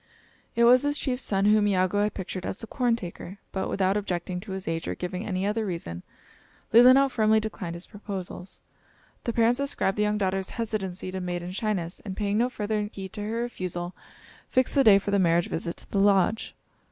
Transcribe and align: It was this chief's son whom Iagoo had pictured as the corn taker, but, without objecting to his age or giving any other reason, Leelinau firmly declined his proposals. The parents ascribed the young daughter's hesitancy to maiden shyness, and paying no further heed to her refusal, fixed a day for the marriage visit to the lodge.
It 0.55 0.63
was 0.63 0.81
this 0.81 0.97
chief's 0.97 1.21
son 1.21 1.45
whom 1.45 1.67
Iagoo 1.67 1.99
had 2.01 2.15
pictured 2.15 2.43
as 2.43 2.59
the 2.59 2.65
corn 2.65 2.95
taker, 2.95 3.37
but, 3.51 3.69
without 3.69 3.95
objecting 3.95 4.39
to 4.39 4.53
his 4.53 4.67
age 4.67 4.87
or 4.87 4.95
giving 4.95 5.27
any 5.27 5.45
other 5.45 5.63
reason, 5.63 6.01
Leelinau 6.73 7.07
firmly 7.07 7.39
declined 7.39 7.75
his 7.75 7.85
proposals. 7.85 8.63
The 9.25 9.31
parents 9.33 9.59
ascribed 9.59 9.99
the 9.99 10.01
young 10.01 10.17
daughter's 10.17 10.49
hesitancy 10.57 11.11
to 11.11 11.21
maiden 11.21 11.51
shyness, 11.51 11.99
and 12.03 12.17
paying 12.17 12.39
no 12.39 12.49
further 12.49 12.89
heed 12.91 13.13
to 13.13 13.21
her 13.21 13.43
refusal, 13.43 13.93
fixed 14.49 14.75
a 14.75 14.83
day 14.83 14.97
for 14.97 15.11
the 15.11 15.19
marriage 15.19 15.49
visit 15.49 15.77
to 15.77 15.91
the 15.91 15.99
lodge. 15.99 16.55